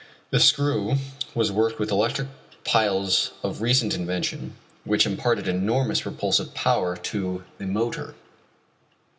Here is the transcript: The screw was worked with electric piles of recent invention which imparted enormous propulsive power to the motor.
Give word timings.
The 0.31 0.39
screw 0.39 0.95
was 1.35 1.51
worked 1.51 1.77
with 1.77 1.91
electric 1.91 2.27
piles 2.63 3.33
of 3.43 3.61
recent 3.61 3.93
invention 3.93 4.55
which 4.83 5.05
imparted 5.05 5.47
enormous 5.47 6.01
propulsive 6.01 6.55
power 6.55 6.97
to 6.97 7.43
the 7.59 7.67
motor. 7.67 8.15